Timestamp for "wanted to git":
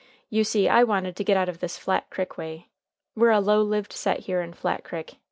0.83-1.37